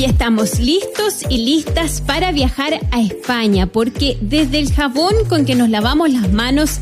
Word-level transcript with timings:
aquí 0.00 0.08
estamos 0.08 0.58
listos 0.60 1.24
y 1.28 1.44
listas 1.44 2.00
para 2.00 2.32
viajar 2.32 2.80
a 2.90 3.02
España, 3.02 3.66
porque 3.66 4.16
desde 4.22 4.58
el 4.58 4.72
jabón 4.72 5.12
con 5.28 5.44
que 5.44 5.54
nos 5.54 5.68
lavamos 5.68 6.08
las 6.10 6.32
manos 6.32 6.78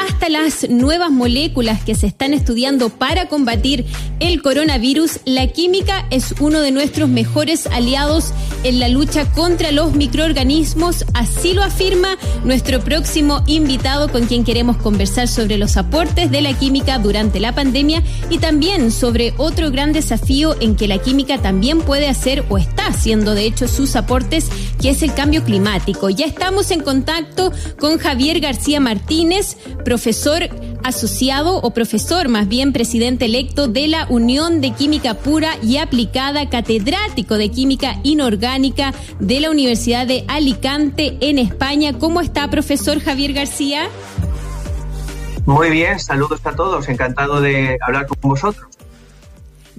hasta 0.00 0.28
las 0.28 0.68
nuevas 0.70 1.10
moléculas 1.10 1.82
que 1.84 1.94
se 1.94 2.06
están 2.06 2.32
estudiando 2.32 2.88
para 2.88 3.28
combatir 3.28 3.84
el 4.18 4.42
coronavirus, 4.42 5.20
la 5.24 5.46
química 5.48 6.06
es 6.10 6.34
uno 6.40 6.60
de 6.60 6.70
nuestros 6.70 7.08
mejores 7.08 7.66
aliados 7.66 8.32
en 8.64 8.80
la 8.80 8.88
lucha 8.88 9.30
contra 9.32 9.72
los 9.72 9.94
microorganismos, 9.94 11.04
así 11.14 11.52
lo 11.52 11.62
afirma 11.62 12.16
nuestro 12.44 12.80
próximo 12.80 13.42
invitado 13.46 14.10
con 14.10 14.26
quien 14.26 14.44
queremos 14.44 14.76
conversar 14.78 15.28
sobre 15.28 15.58
los 15.58 15.76
aportes 15.76 16.30
de 16.30 16.40
la 16.40 16.58
química 16.58 16.98
durante 16.98 17.40
la 17.40 17.54
pandemia 17.54 18.02
y 18.30 18.38
también 18.38 18.90
sobre 18.90 19.34
otro 19.36 19.70
gran 19.70 19.92
desafío 19.92 20.56
en 20.60 20.76
que 20.76 20.88
la 20.88 20.98
química 20.98 21.38
también 21.38 21.80
puede 21.80 22.08
hacer 22.08 22.44
o 22.48 22.58
está 22.58 22.86
haciendo 22.86 23.34
de 23.34 23.44
hecho 23.44 23.68
sus 23.68 23.96
aportes, 23.96 24.48
que 24.80 24.90
es 24.90 25.02
el 25.02 25.14
cambio 25.14 25.44
climático. 25.44 26.10
Ya 26.10 26.26
estamos 26.26 26.70
en 26.70 26.80
contacto 26.80 27.52
con 27.78 27.98
Javier 27.98 28.40
García 28.40 28.80
Martínez, 28.80 29.56
profesor 29.90 30.48
asociado 30.84 31.56
o 31.56 31.72
profesor 31.72 32.28
más 32.28 32.46
bien 32.46 32.72
presidente 32.72 33.24
electo 33.24 33.66
de 33.66 33.88
la 33.88 34.06
Unión 34.08 34.60
de 34.60 34.70
Química 34.70 35.14
Pura 35.14 35.56
y 35.64 35.78
Aplicada, 35.78 36.48
catedrático 36.48 37.36
de 37.36 37.48
Química 37.48 37.96
Inorgánica 38.04 38.94
de 39.18 39.40
la 39.40 39.50
Universidad 39.50 40.06
de 40.06 40.24
Alicante 40.28 41.18
en 41.20 41.40
España. 41.40 41.98
¿Cómo 41.98 42.20
está, 42.20 42.48
profesor 42.48 43.00
Javier 43.00 43.32
García? 43.32 43.88
Muy 45.44 45.70
bien, 45.70 45.98
saludos 45.98 46.40
a 46.44 46.52
todos, 46.52 46.88
encantado 46.88 47.40
de 47.40 47.76
hablar 47.84 48.06
con 48.06 48.16
vosotros. 48.30 48.68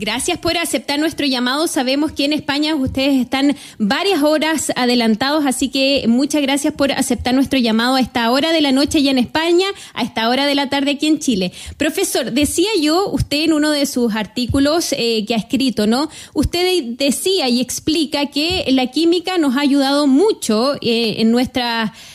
Gracias 0.02 0.40
por 0.40 0.58
aceptar 0.58 0.98
nuestro 0.98 1.28
llamado. 1.28 1.68
Sabemos 1.68 2.12
que 2.12 2.26
en 2.26 2.34
España 2.34 2.74
ustedes 2.74 3.22
están 3.22 3.56
varias 3.78 4.24
horas 4.24 4.72
adelantados, 4.76 5.46
así 5.46 5.70
que 5.70 6.06
muchas 6.08 6.42
gracias 6.42 6.74
por 6.74 6.92
aceptar 6.92 7.36
nuestro 7.36 7.60
llamado 7.60 7.98
a 7.98 8.02
esta 8.02 8.32
hora 8.32 8.52
de 8.52 8.62
la 8.62 8.72
noche 8.72 9.04
ya 9.04 9.12
en 9.12 9.20
España, 9.20 9.68
a 9.94 10.02
esta 10.02 10.28
hora 10.28 10.48
de 10.48 10.56
la 10.56 10.70
tarde 10.70 10.90
aquí 10.90 11.06
en 11.06 11.20
Chile. 11.20 11.52
Profesor, 11.78 12.32
decía 12.32 12.70
yo, 12.82 13.10
usted 13.10 13.44
en 13.44 13.54
uno 13.54 13.70
de 13.70 13.86
sus 13.86 14.16
artículos 14.16 14.92
eh, 14.98 15.24
que 15.28 15.36
ha 15.36 15.38
escrito, 15.38 15.86
¿no? 15.86 16.10
Usted 16.34 16.84
decía 16.98 17.48
y 17.48 17.62
explica 17.62 18.26
que 18.26 18.66
la 18.72 18.88
química 18.88 19.38
nos 19.38 19.56
ha 19.56 19.62
ayudado 19.62 20.08
mucho 20.08 20.78
eh, 20.82 21.18
en 21.20 21.30
nuestro 21.30 21.62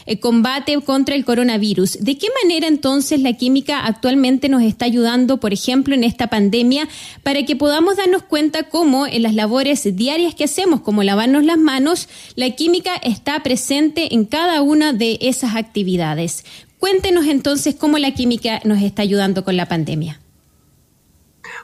eh, 0.07 0.21
combate 0.21 0.81
contra 0.81 1.15
el 1.15 1.25
coronavirus. 1.25 1.99
¿De 2.01 2.17
qué 2.17 2.29
manera 2.43 2.69
entonces 2.69 3.21
la 3.21 3.33
química 3.35 3.85
actualmente 3.85 4.49
nos 4.49 4.63
está 4.63 4.85
ayudando, 4.85 5.39
por 5.39 5.53
ejemplo, 5.53 5.95
en 5.95 6.05
esta 6.05 6.29
pandemia, 6.29 6.89
para 7.23 7.45
que 7.45 7.57
podamos 7.57 7.97
darnos 7.97 8.23
cuenta 8.23 8.65
cómo 8.65 9.07
en 9.07 9.23
las 9.23 9.35
labores 9.35 9.97
diarias 9.97 10.35
que 10.35 10.45
hacemos, 10.45 10.81
como 10.81 11.03
lavarnos 11.03 11.45
las 11.45 11.59
manos, 11.59 12.09
la 12.35 12.51
química 12.51 12.95
está 12.97 13.43
presente 13.43 14.15
en 14.15 14.25
cada 14.25 14.63
una 14.63 14.93
de 14.93 15.19
esas 15.21 15.57
actividades. 15.57 16.45
Cuéntenos 16.79 17.27
entonces 17.27 17.75
cómo 17.75 17.99
la 17.99 18.13
química 18.13 18.61
nos 18.65 18.83
está 18.83 19.03
ayudando 19.03 19.45
con 19.45 19.57
la 19.57 19.67
pandemia. 19.67 20.21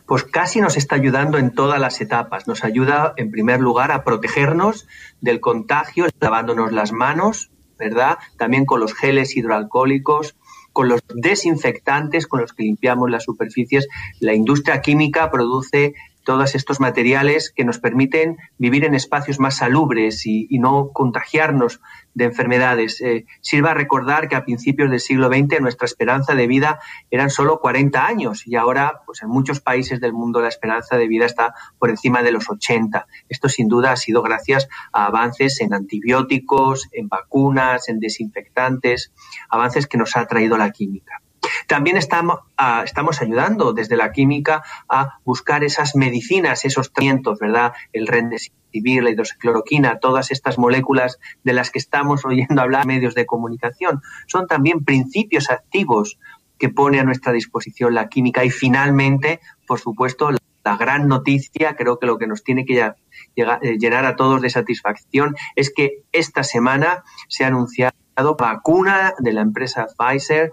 Pues 0.07 0.25
casi 0.25 0.61
nos 0.61 0.77
está 0.77 0.97
ayudando 0.97 1.39
en 1.39 1.53
todas 1.55 1.81
las 1.81 2.01
etapas. 2.01 2.49
Nos 2.49 2.65
ayuda, 2.65 3.15
en 3.17 3.31
primer 3.31 3.61
lugar, 3.61 3.93
a 3.93 4.05
protegernos 4.05 4.87
del 5.21 5.41
contagio, 5.41 6.07
lavándonos 6.21 6.73
las 6.73 6.93
manos, 6.93 7.51
¿verdad? 7.83 8.19
También 8.39 8.65
con 8.65 8.81
los 8.81 8.95
geles 8.95 9.37
hidroalcohólicos, 9.37 10.37
con 10.73 10.89
los 10.89 11.01
desinfectantes 11.15 12.27
con 12.27 12.41
los 12.41 12.53
que 12.53 12.63
limpiamos 12.63 13.11
las 13.11 13.25
superficies. 13.25 13.89
La 14.21 14.35
industria 14.35 14.81
química 14.81 15.31
produce 15.31 15.95
todos 16.25 16.55
estos 16.55 16.79
materiales 16.79 17.53
que 17.55 17.65
nos 17.65 17.79
permiten 17.79 18.37
vivir 18.57 18.85
en 18.85 18.95
espacios 18.95 19.41
más 19.41 19.57
salubres 19.57 20.25
y, 20.25 20.47
no 20.59 20.91
contagiarnos 20.93 21.81
de 22.15 22.25
enfermedades. 22.25 23.01
Eh, 23.01 23.27
sirva 23.41 23.75
recordar 23.75 24.29
que 24.29 24.37
a 24.37 24.45
principios 24.45 24.91
del 24.91 25.01
siglo 25.01 25.29
XX 25.29 25.61
nuestra 25.61 25.87
esperanza 25.87 26.35
de 26.35 26.47
vida 26.47 26.81
eran 27.11 27.31
solo 27.31 27.61
40 27.61 28.05
años 28.05 28.47
y 28.47 28.57
ahora, 28.57 29.01
pues 29.07 29.23
en 29.23 29.29
muchos 29.29 29.61
países 29.61 30.01
del 30.01 30.13
mundo 30.13 30.41
la 30.41 30.49
esperanza 30.49 30.97
de 30.97 31.09
vida 31.09 31.27
está 31.27 31.55
por 31.79 31.91
encima 31.91 32.23
de 32.23 32.33
los 32.33 32.51
80. 32.51 33.07
Esto 33.29 33.49
sin 33.49 33.69
duda 33.69 33.93
ha 33.93 33.97
sido 33.97 34.23
gracias 34.23 34.69
a 34.93 35.07
avances 35.07 35.61
en 35.61 35.75
antibióticos, 35.75 36.89
en 36.93 37.09
vacunas, 37.09 37.89
en 37.89 38.01
desinfectantes, 38.01 39.13
avances 39.49 39.87
que 39.87 39.99
nos 39.99 40.17
ha 40.17 40.27
traído 40.27 40.57
la 40.57 40.71
química. 40.71 41.23
También 41.67 41.97
estamos, 41.97 42.41
ah, 42.57 42.83
estamos 42.85 43.21
ayudando 43.21 43.73
desde 43.73 43.97
la 43.97 44.13
química 44.13 44.63
a 44.89 45.19
buscar 45.25 45.65
esas 45.65 45.97
medicinas, 45.97 46.65
esos 46.65 46.93
tratamientos, 46.93 47.39
¿verdad? 47.39 47.73
El 47.93 48.07
remdesivir, 48.07 49.03
la 49.03 49.11
hidroxicloroquina, 49.11 49.99
todas 49.99 50.31
estas 50.31 50.59
moléculas 50.59 51.19
de 51.45 51.53
las 51.53 51.71
que 51.71 51.79
estamos 51.79 52.25
oyendo 52.27 52.63
hablar 52.63 52.83
en 52.83 52.89
medios 52.89 53.15
de 53.15 53.27
comunicación, 53.27 54.03
son 54.27 54.47
también 54.47 54.85
principios 54.85 55.51
activos 55.51 56.19
que 56.59 56.69
pone 56.69 57.01
a 57.01 57.05
nuestra 57.05 57.33
disposición 57.33 57.95
la 57.95 58.09
química. 58.09 58.45
Y 58.45 58.51
finalmente, 58.51 59.41
por 59.67 59.81
supuesto, 59.81 60.31
la 60.65 60.77
gran 60.77 61.09
noticia, 61.09 61.75
creo 61.75 61.99
que 61.99 62.07
lo 62.07 62.19
que 62.19 62.29
nos 62.29 62.45
tiene 62.45 62.65
que 62.65 62.79
eh, 62.79 63.79
llenar 63.79 64.05
a 64.07 64.15
todos 64.15 64.41
de 64.41 64.51
satisfacción 64.51 65.35
es 65.57 65.73
que 65.75 66.03
esta 66.13 66.45
semana 66.45 67.03
se 67.29 67.45
ha 67.45 67.49
anunciado 67.49 67.93
vacuna 68.39 69.15
de 69.19 69.33
la 69.33 69.41
empresa 69.41 69.87
Pfizer 69.99 70.53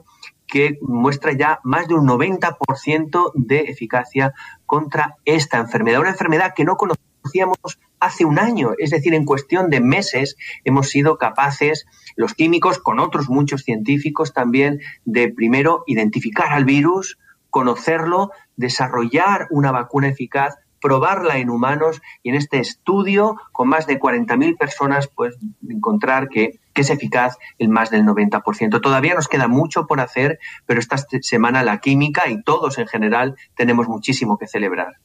que 0.49 0.77
muestra 0.81 1.33
ya 1.33 1.59
más 1.63 1.87
de 1.87 1.93
un 1.93 2.07
90% 2.07 3.31
de 3.35 3.59
eficacia 3.61 4.33
contra 4.65 5.15
esta 5.25 5.57
enfermedad. 5.57 6.01
Una 6.01 6.09
enfermedad 6.09 6.53
que 6.55 6.65
no 6.65 6.75
conocíamos 6.75 7.57
hace 7.99 8.25
un 8.25 8.39
año, 8.39 8.71
es 8.77 8.89
decir, 8.89 9.13
en 9.13 9.25
cuestión 9.25 9.69
de 9.69 9.81
meses 9.81 10.37
hemos 10.63 10.89
sido 10.89 11.17
capaces, 11.17 11.85
los 12.15 12.33
químicos, 12.33 12.79
con 12.79 12.99
otros 12.99 13.29
muchos 13.29 13.63
científicos 13.63 14.33
también, 14.33 14.79
de 15.05 15.29
primero 15.29 15.83
identificar 15.85 16.51
al 16.51 16.65
virus, 16.65 17.17
conocerlo, 17.49 18.31
desarrollar 18.55 19.47
una 19.51 19.71
vacuna 19.71 20.07
eficaz 20.07 20.55
probarla 20.81 21.37
en 21.37 21.49
humanos 21.49 22.01
y 22.23 22.29
en 22.29 22.35
este 22.35 22.59
estudio 22.59 23.35
con 23.51 23.67
más 23.67 23.87
de 23.87 23.99
40.000 23.99 24.57
personas 24.57 25.09
pues 25.13 25.37
encontrar 25.67 26.29
que, 26.29 26.59
es 26.81 26.89
eficaz 26.89 27.37
en 27.57 27.71
más 27.71 27.89
del 27.89 28.03
90%. 28.03 28.81
Todavía 28.81 29.15
nos 29.15 29.27
queda 29.27 29.47
mucho 29.47 29.87
por 29.87 29.99
hacer, 29.99 30.39
pero 30.65 30.79
esta 30.79 30.97
semana 31.21 31.63
la 31.63 31.79
química 31.79 32.29
y 32.29 32.41
todos 32.43 32.77
en 32.77 32.87
general 32.87 33.35
tenemos 33.55 33.87
muchísimo 33.87 34.37
que 34.37 34.47
celebrar. 34.47 34.97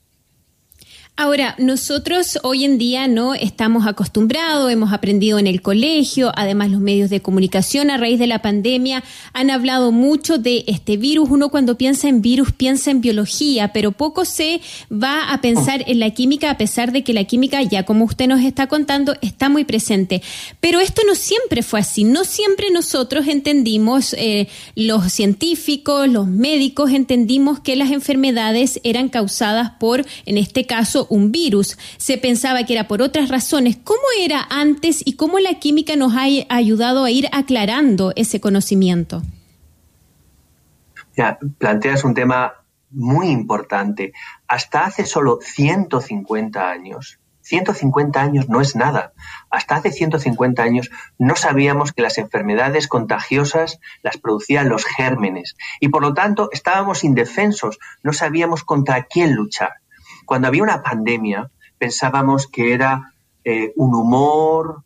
Ahora, 1.16 1.54
nosotros 1.58 2.40
hoy 2.42 2.64
en 2.64 2.76
día 2.76 3.06
no 3.06 3.34
estamos 3.34 3.86
acostumbrados, 3.86 4.72
hemos 4.72 4.92
aprendido 4.92 5.38
en 5.38 5.46
el 5.46 5.62
colegio, 5.62 6.32
además 6.34 6.72
los 6.72 6.80
medios 6.80 7.08
de 7.08 7.22
comunicación 7.22 7.88
a 7.88 7.98
raíz 7.98 8.18
de 8.18 8.26
la 8.26 8.42
pandemia 8.42 9.04
han 9.32 9.48
hablado 9.48 9.92
mucho 9.92 10.38
de 10.38 10.64
este 10.66 10.96
virus. 10.96 11.28
Uno 11.30 11.50
cuando 11.50 11.78
piensa 11.78 12.08
en 12.08 12.20
virus 12.20 12.50
piensa 12.50 12.90
en 12.90 13.00
biología, 13.00 13.72
pero 13.72 13.92
poco 13.92 14.24
se 14.24 14.60
va 14.92 15.32
a 15.32 15.40
pensar 15.40 15.84
en 15.86 16.00
la 16.00 16.10
química 16.10 16.50
a 16.50 16.58
pesar 16.58 16.90
de 16.90 17.04
que 17.04 17.12
la 17.12 17.22
química, 17.22 17.62
ya 17.62 17.84
como 17.84 18.06
usted 18.06 18.26
nos 18.26 18.40
está 18.40 18.66
contando, 18.66 19.14
está 19.22 19.48
muy 19.48 19.62
presente. 19.62 20.20
Pero 20.58 20.80
esto 20.80 21.02
no 21.06 21.14
siempre 21.14 21.62
fue 21.62 21.78
así, 21.78 22.02
no 22.02 22.24
siempre 22.24 22.72
nosotros 22.72 23.28
entendimos, 23.28 24.16
eh, 24.18 24.48
los 24.74 25.12
científicos, 25.12 26.08
los 26.08 26.26
médicos 26.26 26.90
entendimos 26.90 27.60
que 27.60 27.76
las 27.76 27.92
enfermedades 27.92 28.80
eran 28.82 29.08
causadas 29.08 29.74
por, 29.78 30.04
en 30.26 30.38
este 30.38 30.66
caso, 30.66 31.03
un 31.08 31.32
virus. 31.32 31.78
Se 31.96 32.18
pensaba 32.18 32.64
que 32.64 32.74
era 32.74 32.88
por 32.88 33.02
otras 33.02 33.28
razones. 33.28 33.76
¿Cómo 33.82 34.02
era 34.20 34.46
antes 34.50 35.02
y 35.04 35.14
cómo 35.14 35.38
la 35.38 35.54
química 35.54 35.96
nos 35.96 36.14
ha 36.14 36.24
ayudado 36.48 37.04
a 37.04 37.10
ir 37.10 37.28
aclarando 37.32 38.12
ese 38.16 38.40
conocimiento? 38.40 39.22
Planteas 41.58 42.04
un 42.04 42.14
tema 42.14 42.54
muy 42.90 43.28
importante. 43.28 44.12
Hasta 44.48 44.84
hace 44.84 45.04
solo 45.04 45.38
150 45.40 46.70
años, 46.70 47.18
150 47.44 48.20
años 48.20 48.48
no 48.48 48.60
es 48.60 48.74
nada. 48.74 49.12
Hasta 49.50 49.76
hace 49.76 49.92
150 49.92 50.62
años 50.62 50.90
no 51.18 51.36
sabíamos 51.36 51.92
que 51.92 52.02
las 52.02 52.18
enfermedades 52.18 52.88
contagiosas 52.88 53.80
las 54.02 54.16
producían 54.16 54.68
los 54.68 54.84
gérmenes 54.84 55.56
y 55.78 55.88
por 55.88 56.02
lo 56.02 56.14
tanto 56.14 56.48
estábamos 56.52 57.04
indefensos, 57.04 57.78
no 58.02 58.12
sabíamos 58.12 58.64
contra 58.64 59.04
quién 59.04 59.34
luchar. 59.34 59.74
Cuando 60.24 60.48
había 60.48 60.62
una 60.62 60.82
pandemia, 60.82 61.50
pensábamos 61.78 62.46
que 62.46 62.72
era 62.72 63.12
eh, 63.44 63.72
un 63.76 63.94
humor, 63.94 64.84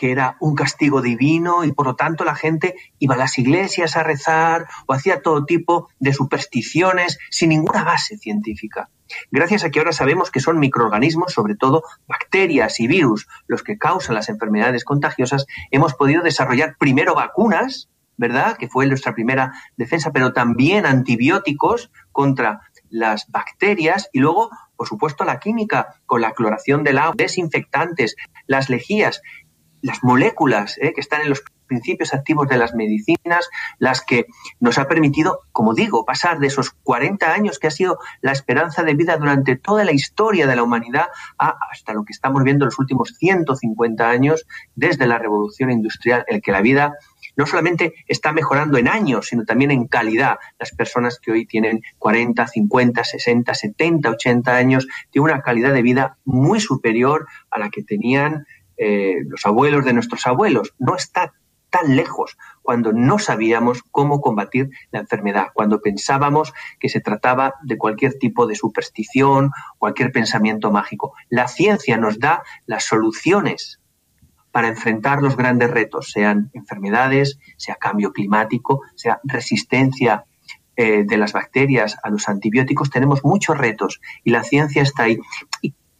que 0.00 0.10
era 0.12 0.36
un 0.40 0.54
castigo 0.54 1.02
divino 1.02 1.62
y 1.62 1.72
por 1.72 1.86
lo 1.86 1.94
tanto 1.94 2.24
la 2.24 2.34
gente 2.34 2.74
iba 2.98 3.16
a 3.16 3.18
las 3.18 3.38
iglesias 3.38 3.96
a 3.98 4.02
rezar 4.02 4.66
o 4.86 4.94
hacía 4.94 5.20
todo 5.20 5.44
tipo 5.44 5.90
de 5.98 6.14
supersticiones 6.14 7.18
sin 7.30 7.50
ninguna 7.50 7.84
base 7.84 8.16
científica. 8.16 8.88
Gracias 9.30 9.62
a 9.62 9.70
que 9.70 9.78
ahora 9.78 9.92
sabemos 9.92 10.30
que 10.30 10.40
son 10.40 10.58
microorganismos, 10.58 11.34
sobre 11.34 11.54
todo 11.54 11.82
bacterias 12.08 12.80
y 12.80 12.86
virus, 12.86 13.28
los 13.46 13.62
que 13.62 13.76
causan 13.76 14.14
las 14.14 14.30
enfermedades 14.30 14.84
contagiosas, 14.84 15.44
hemos 15.70 15.92
podido 15.92 16.22
desarrollar 16.22 16.76
primero 16.78 17.14
vacunas, 17.14 17.90
¿verdad? 18.16 18.56
Que 18.56 18.68
fue 18.68 18.86
nuestra 18.86 19.14
primera 19.14 19.52
defensa, 19.76 20.12
pero 20.12 20.32
también 20.32 20.86
antibióticos 20.86 21.90
contra 22.10 22.62
las 22.88 23.30
bacterias 23.30 24.08
y 24.12 24.20
luego 24.20 24.50
por 24.80 24.88
supuesto, 24.88 25.24
la 25.24 25.38
química 25.38 25.96
con 26.06 26.22
la 26.22 26.32
cloración 26.32 26.84
del 26.84 26.96
agua, 26.96 27.12
desinfectantes, 27.14 28.16
las 28.46 28.70
lejías, 28.70 29.20
las 29.82 30.02
moléculas 30.02 30.78
¿eh? 30.78 30.94
que 30.94 31.02
están 31.02 31.20
en 31.20 31.28
los 31.28 31.42
principios 31.66 32.14
activos 32.14 32.48
de 32.48 32.56
las 32.56 32.72
medicinas, 32.74 33.50
las 33.78 34.00
que 34.00 34.24
nos 34.58 34.78
ha 34.78 34.88
permitido, 34.88 35.40
como 35.52 35.74
digo, 35.74 36.06
pasar 36.06 36.38
de 36.38 36.46
esos 36.46 36.70
40 36.70 37.30
años 37.30 37.58
que 37.58 37.66
ha 37.66 37.70
sido 37.70 37.98
la 38.22 38.32
esperanza 38.32 38.82
de 38.82 38.94
vida 38.94 39.18
durante 39.18 39.54
toda 39.54 39.84
la 39.84 39.92
historia 39.92 40.46
de 40.46 40.56
la 40.56 40.62
humanidad 40.62 41.08
a 41.36 41.58
hasta 41.70 41.92
lo 41.92 42.04
que 42.04 42.14
estamos 42.14 42.42
viendo 42.42 42.64
en 42.64 42.68
los 42.68 42.78
últimos 42.78 43.16
150 43.18 44.08
años 44.08 44.46
desde 44.74 45.06
la 45.06 45.18
revolución 45.18 45.70
industrial, 45.70 46.24
en 46.26 46.40
que 46.40 46.52
la 46.52 46.62
vida 46.62 46.94
no 47.40 47.46
solamente 47.46 47.94
está 48.06 48.32
mejorando 48.32 48.76
en 48.76 48.86
años, 48.86 49.28
sino 49.28 49.46
también 49.46 49.70
en 49.70 49.86
calidad. 49.86 50.36
Las 50.58 50.72
personas 50.72 51.18
que 51.18 51.32
hoy 51.32 51.46
tienen 51.46 51.80
40, 51.98 52.46
50, 52.46 53.02
60, 53.02 53.54
70, 53.54 54.10
80 54.10 54.54
años 54.54 54.86
tienen 55.10 55.32
una 55.32 55.40
calidad 55.40 55.72
de 55.72 55.80
vida 55.80 56.18
muy 56.26 56.60
superior 56.60 57.26
a 57.50 57.58
la 57.58 57.70
que 57.70 57.82
tenían 57.82 58.46
eh, 58.76 59.20
los 59.26 59.46
abuelos 59.46 59.86
de 59.86 59.94
nuestros 59.94 60.26
abuelos. 60.26 60.74
No 60.78 60.96
está 60.96 61.32
tan 61.70 61.96
lejos 61.96 62.36
cuando 62.60 62.92
no 62.92 63.18
sabíamos 63.18 63.82
cómo 63.90 64.20
combatir 64.20 64.68
la 64.90 65.00
enfermedad, 65.00 65.46
cuando 65.54 65.80
pensábamos 65.80 66.52
que 66.78 66.90
se 66.90 67.00
trataba 67.00 67.54
de 67.62 67.78
cualquier 67.78 68.18
tipo 68.18 68.46
de 68.46 68.54
superstición, 68.54 69.50
cualquier 69.78 70.12
pensamiento 70.12 70.70
mágico. 70.70 71.14
La 71.30 71.48
ciencia 71.48 71.96
nos 71.96 72.18
da 72.18 72.42
las 72.66 72.84
soluciones 72.84 73.79
para 74.52 74.68
enfrentar 74.68 75.22
los 75.22 75.36
grandes 75.36 75.70
retos, 75.70 76.10
sean 76.10 76.50
enfermedades, 76.52 77.38
sea 77.56 77.76
cambio 77.76 78.12
climático, 78.12 78.82
sea 78.94 79.20
resistencia 79.24 80.24
eh, 80.76 81.04
de 81.04 81.16
las 81.18 81.32
bacterias 81.32 81.96
a 82.02 82.10
los 82.10 82.28
antibióticos. 82.28 82.90
Tenemos 82.90 83.24
muchos 83.24 83.58
retos 83.58 84.00
y 84.24 84.30
la 84.30 84.42
ciencia 84.42 84.82
está 84.82 85.04
ahí. 85.04 85.18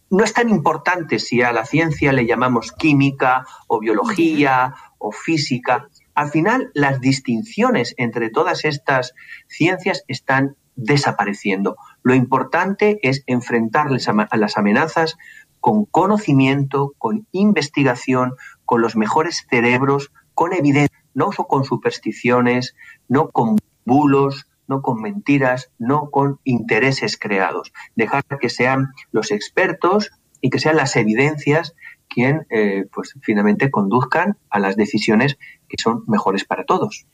No 0.09 0.23
es 0.23 0.33
tan 0.33 0.49
importante 0.49 1.19
si 1.19 1.41
a 1.41 1.53
la 1.53 1.65
ciencia 1.65 2.11
le 2.11 2.25
llamamos 2.25 2.71
química 2.71 3.45
o 3.67 3.79
biología 3.79 4.73
o 4.97 5.11
física. 5.11 5.87
Al 6.13 6.29
final, 6.29 6.71
las 6.73 6.99
distinciones 6.99 7.93
entre 7.97 8.29
todas 8.29 8.65
estas 8.65 9.13
ciencias 9.47 10.03
están 10.07 10.57
desapareciendo. 10.75 11.77
Lo 12.03 12.13
importante 12.13 12.99
es 13.03 13.23
enfrentarles 13.27 14.09
a 14.09 14.37
las 14.37 14.57
amenazas 14.57 15.17
con 15.61 15.85
conocimiento, 15.85 16.93
con 16.97 17.27
investigación, 17.31 18.33
con 18.65 18.81
los 18.81 18.97
mejores 18.97 19.45
cerebros, 19.49 20.11
con 20.33 20.53
evidencia, 20.53 20.97
no 21.13 21.29
con 21.29 21.63
supersticiones, 21.63 22.75
no 23.07 23.29
con 23.29 23.57
bulos, 23.85 24.47
no 24.67 24.81
con 24.81 25.01
mentiras, 25.01 25.71
no 25.77 26.09
con 26.09 26.39
intereses 26.43 27.17
creados. 27.17 27.71
Dejar 27.95 28.23
que 28.39 28.49
sean 28.49 28.89
los 29.11 29.31
expertos 29.31 30.11
y 30.41 30.49
que 30.49 30.59
sean 30.59 30.77
las 30.77 30.95
evidencias 30.95 31.75
quien 32.07 32.45
eh, 32.49 32.85
pues 32.93 33.13
finalmente 33.21 33.71
conduzcan 33.71 34.37
a 34.49 34.59
las 34.59 34.75
decisiones 34.75 35.37
que 35.69 35.77
son 35.81 36.03
mejores 36.07 36.43
para 36.43 36.65
todos. 36.65 37.05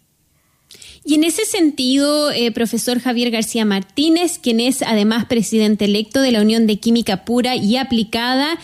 Y 1.03 1.15
en 1.15 1.23
ese 1.23 1.45
sentido, 1.45 2.31
eh, 2.31 2.51
profesor 2.51 2.99
Javier 2.99 3.31
García 3.31 3.63
Martínez, 3.63 4.39
quien 4.39 4.59
es 4.59 4.81
además 4.81 5.25
presidente 5.25 5.85
electo 5.85 6.21
de 6.21 6.31
la 6.31 6.41
Unión 6.41 6.67
de 6.67 6.79
Química 6.79 7.23
Pura 7.23 7.55
y 7.55 7.77
Aplicada, 7.77 8.57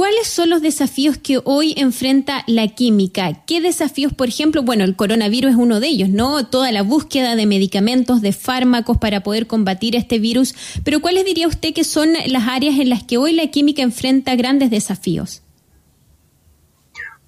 ¿Cuáles 0.00 0.28
son 0.28 0.48
los 0.48 0.62
desafíos 0.62 1.18
que 1.18 1.42
hoy 1.44 1.74
enfrenta 1.76 2.42
la 2.46 2.68
química? 2.68 3.44
¿Qué 3.44 3.60
desafíos, 3.60 4.14
por 4.14 4.28
ejemplo? 4.28 4.62
Bueno, 4.62 4.84
el 4.84 4.96
coronavirus 4.96 5.50
es 5.50 5.56
uno 5.58 5.78
de 5.78 5.88
ellos, 5.88 6.08
¿no? 6.08 6.46
Toda 6.46 6.72
la 6.72 6.82
búsqueda 6.82 7.36
de 7.36 7.44
medicamentos, 7.44 8.22
de 8.22 8.32
fármacos 8.32 8.96
para 8.96 9.22
poder 9.22 9.46
combatir 9.46 9.96
este 9.96 10.18
virus. 10.18 10.54
Pero 10.84 11.00
¿cuáles 11.00 11.26
diría 11.26 11.46
usted 11.46 11.74
que 11.74 11.84
son 11.84 12.14
las 12.28 12.48
áreas 12.48 12.78
en 12.78 12.88
las 12.88 13.02
que 13.02 13.18
hoy 13.18 13.34
la 13.34 13.48
química 13.48 13.82
enfrenta 13.82 14.36
grandes 14.36 14.70
desafíos? 14.70 15.42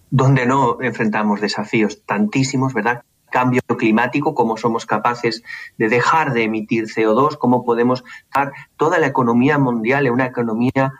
Donde 0.09 0.47
no 0.47 0.81
enfrentamos 0.81 1.43
desafíos 1.43 2.01
tantísimos, 2.07 2.73
¿verdad? 2.73 3.03
Cambio 3.33 3.61
climático, 3.77 4.37
cómo 4.37 4.57
somos 4.57 4.87
capaces 4.87 5.43
de 5.77 5.89
dejar 5.89 6.33
de 6.33 6.45
emitir 6.45 6.85
CO2, 6.85 7.37
cómo 7.37 7.65
podemos 7.65 8.05
dar 8.33 8.53
toda 8.77 9.01
la 9.01 9.09
economía 9.09 9.59
mundial 9.59 10.07
en 10.07 10.13
una 10.13 10.27
economía 10.27 10.93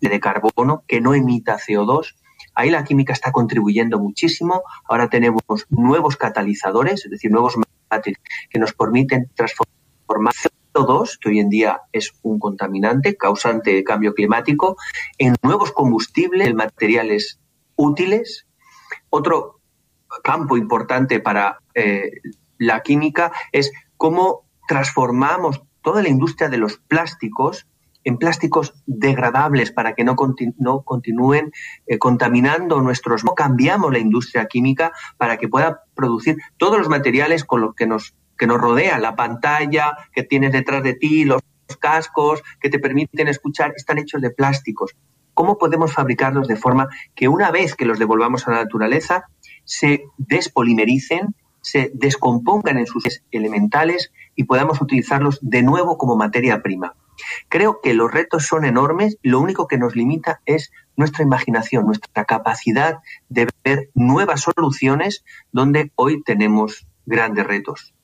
de 0.00 0.20
carbono 0.20 0.84
que 0.86 1.02
no 1.02 1.14
emita 1.14 1.58
CO2. 1.58 2.14
Ahí 2.54 2.70
la 2.70 2.84
química 2.84 3.12
está 3.12 3.32
contribuyendo 3.32 3.98
muchísimo. 3.98 4.62
Ahora 4.88 5.08
tenemos 5.08 5.42
nuevos 5.68 6.16
catalizadores, 6.16 7.04
es 7.04 7.10
decir, 7.10 7.30
nuevos 7.30 7.56
materiales 7.90 8.20
que 8.48 8.58
nos 8.58 8.72
permiten 8.72 9.30
transformar 9.34 10.34
CO2, 10.74 11.18
que 11.20 11.28
hoy 11.28 11.40
en 11.40 11.50
día 11.50 11.82
es 11.92 12.12
un 12.22 12.38
contaminante 12.38 13.16
causante 13.16 13.74
de 13.74 13.84
cambio 13.84 14.14
climático, 14.14 14.76
en 15.18 15.34
nuevos 15.42 15.72
combustibles, 15.72 16.48
en 16.48 16.56
materiales 16.56 17.38
útiles. 17.76 18.46
Otro 19.10 19.61
campo 20.22 20.56
importante 20.56 21.20
para 21.20 21.58
eh, 21.74 22.10
la 22.58 22.82
química 22.82 23.32
es 23.52 23.72
cómo 23.96 24.44
transformamos 24.68 25.62
toda 25.82 26.02
la 26.02 26.08
industria 26.08 26.48
de 26.48 26.58
los 26.58 26.78
plásticos 26.78 27.66
en 28.04 28.18
plásticos 28.18 28.74
degradables 28.86 29.70
para 29.72 29.94
que 29.94 30.04
no, 30.04 30.16
continúen 30.16 31.52
eh, 31.86 31.98
contaminando 31.98 32.80
nuestros. 32.80 33.24
No 33.24 33.34
cambiamos 33.34 33.92
la 33.92 33.98
industria 33.98 34.46
química 34.46 34.92
para 35.16 35.36
que 35.36 35.48
pueda 35.48 35.82
producir 35.94 36.36
todos 36.56 36.78
los 36.78 36.88
materiales 36.88 37.44
con 37.44 37.60
los 37.60 37.74
que 37.74 37.86
nos, 37.86 38.14
que 38.36 38.46
nos 38.46 38.60
rodea, 38.60 38.98
la 38.98 39.14
pantalla 39.14 39.96
que 40.12 40.24
tienes 40.24 40.52
detrás 40.52 40.82
de 40.82 40.94
ti, 40.94 41.24
los 41.24 41.42
cascos 41.80 42.42
que 42.60 42.70
te 42.70 42.78
permiten 42.78 43.28
escuchar, 43.28 43.72
están 43.76 43.98
hechos 43.98 44.20
de 44.20 44.30
plásticos. 44.30 44.96
¿Cómo 45.34 45.56
podemos 45.56 45.92
fabricarlos 45.92 46.48
de 46.48 46.56
forma 46.56 46.88
que 47.14 47.28
una 47.28 47.50
vez 47.50 47.74
que 47.74 47.86
los 47.86 47.98
devolvamos 47.98 48.46
a 48.46 48.50
la 48.50 48.64
naturaleza 48.64 49.24
se 49.64 50.04
despolimericen, 50.18 51.34
se 51.60 51.90
descompongan 51.94 52.78
en 52.78 52.86
sus 52.86 53.04
elementales 53.30 54.12
y 54.34 54.44
podamos 54.44 54.80
utilizarlos 54.80 55.38
de 55.42 55.62
nuevo 55.62 55.96
como 55.98 56.16
materia 56.16 56.62
prima? 56.62 56.94
Creo 57.48 57.80
que 57.80 57.94
los 57.94 58.10
retos 58.10 58.46
son 58.46 58.64
enormes, 58.64 59.18
lo 59.22 59.40
único 59.40 59.68
que 59.68 59.78
nos 59.78 59.94
limita 59.94 60.40
es 60.46 60.72
nuestra 60.96 61.24
imaginación, 61.24 61.86
nuestra 61.86 62.24
capacidad 62.24 62.98
de 63.28 63.48
ver 63.64 63.90
nuevas 63.94 64.42
soluciones 64.42 65.24
donde 65.52 65.92
hoy 65.94 66.22
tenemos 66.22 66.86
grandes 67.06 67.46
retos. 67.46 67.94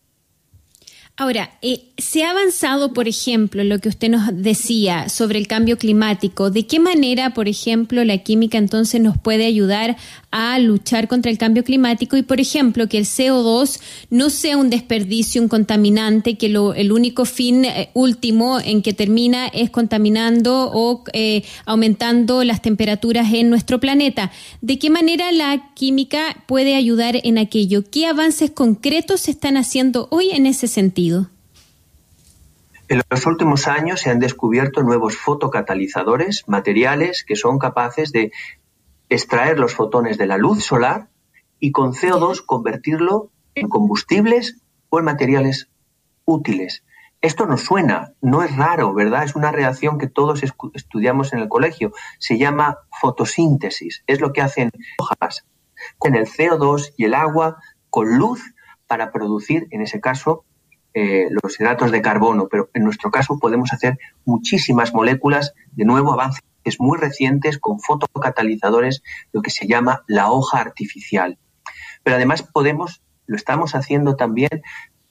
Ahora, 1.20 1.50
eh, 1.62 1.80
se 1.98 2.22
ha 2.22 2.30
avanzado, 2.30 2.92
por 2.92 3.08
ejemplo, 3.08 3.64
lo 3.64 3.80
que 3.80 3.88
usted 3.88 4.08
nos 4.08 4.22
decía 4.32 5.08
sobre 5.08 5.40
el 5.40 5.48
cambio 5.48 5.76
climático. 5.76 6.48
¿De 6.48 6.64
qué 6.64 6.78
manera, 6.78 7.34
por 7.34 7.48
ejemplo, 7.48 8.04
la 8.04 8.18
química 8.18 8.56
entonces 8.56 9.00
nos 9.00 9.18
puede 9.18 9.44
ayudar 9.44 9.96
a 10.30 10.60
luchar 10.60 11.08
contra 11.08 11.32
el 11.32 11.38
cambio 11.38 11.64
climático 11.64 12.16
y, 12.16 12.22
por 12.22 12.38
ejemplo, 12.38 12.88
que 12.88 12.98
el 12.98 13.04
CO2 13.04 13.80
no 14.10 14.30
sea 14.30 14.56
un 14.56 14.70
desperdicio, 14.70 15.42
un 15.42 15.48
contaminante, 15.48 16.36
que 16.36 16.48
lo, 16.48 16.72
el 16.72 16.92
único 16.92 17.24
fin 17.24 17.64
eh, 17.64 17.90
último 17.94 18.60
en 18.60 18.80
que 18.80 18.92
termina 18.92 19.48
es 19.48 19.70
contaminando 19.70 20.70
o 20.72 21.02
eh, 21.14 21.42
aumentando 21.66 22.44
las 22.44 22.62
temperaturas 22.62 23.34
en 23.34 23.50
nuestro 23.50 23.80
planeta. 23.80 24.30
¿De 24.60 24.78
qué 24.78 24.88
manera 24.88 25.32
la 25.32 25.72
química 25.74 26.44
puede 26.46 26.76
ayudar 26.76 27.18
en 27.24 27.38
aquello? 27.38 27.82
¿Qué 27.90 28.06
avances 28.06 28.52
concretos 28.52 29.22
se 29.22 29.32
están 29.32 29.56
haciendo 29.56 30.06
hoy 30.12 30.30
en 30.30 30.46
ese 30.46 30.68
sentido? 30.68 31.07
En 32.88 33.02
los 33.10 33.26
últimos 33.26 33.68
años 33.68 34.00
se 34.00 34.10
han 34.10 34.18
descubierto 34.18 34.82
nuevos 34.82 35.16
fotocatalizadores, 35.16 36.44
materiales 36.46 37.24
que 37.24 37.36
son 37.36 37.58
capaces 37.58 38.12
de 38.12 38.32
extraer 39.08 39.58
los 39.58 39.74
fotones 39.74 40.18
de 40.18 40.26
la 40.26 40.38
luz 40.38 40.64
solar 40.64 41.08
y 41.60 41.72
con 41.72 41.92
CO2 41.92 42.44
convertirlo 42.44 43.30
en 43.54 43.68
combustibles 43.68 44.56
o 44.88 44.98
en 44.98 45.04
materiales 45.04 45.68
útiles. 46.24 46.82
Esto 47.20 47.46
nos 47.46 47.62
suena, 47.62 48.12
no 48.20 48.44
es 48.44 48.56
raro, 48.56 48.94
¿verdad? 48.94 49.24
Es 49.24 49.34
una 49.34 49.50
reacción 49.50 49.98
que 49.98 50.06
todos 50.06 50.42
estudiamos 50.74 51.32
en 51.32 51.40
el 51.40 51.48
colegio. 51.48 51.92
Se 52.18 52.38
llama 52.38 52.78
fotosíntesis. 53.00 54.04
Es 54.06 54.20
lo 54.20 54.32
que 54.32 54.40
hacen 54.40 54.70
hojas 54.98 55.44
con 55.98 56.14
el 56.14 56.26
CO2 56.26 56.92
y 56.96 57.04
el 57.06 57.14
agua 57.14 57.56
con 57.90 58.18
luz 58.18 58.40
para 58.86 59.10
producir, 59.10 59.66
en 59.70 59.82
ese 59.82 60.00
caso, 60.00 60.44
eh, 60.94 61.28
los 61.30 61.58
hidratos 61.60 61.90
de 61.92 62.02
carbono. 62.02 62.48
Pero 62.48 62.70
en 62.74 62.84
nuestro 62.84 63.10
caso 63.10 63.38
podemos 63.38 63.72
hacer 63.72 63.98
muchísimas 64.24 64.92
moléculas, 64.94 65.54
de 65.72 65.84
nuevo 65.84 66.12
avance 66.12 66.40
muy 66.78 66.98
recientes 66.98 67.58
con 67.58 67.80
fotocatalizadores, 67.80 69.02
lo 69.32 69.40
que 69.40 69.50
se 69.50 69.66
llama 69.66 70.04
la 70.06 70.30
hoja 70.30 70.60
artificial. 70.60 71.38
Pero 72.02 72.16
además 72.16 72.42
podemos, 72.42 73.02
lo 73.26 73.36
estamos 73.36 73.74
haciendo 73.74 74.16
también, 74.16 74.62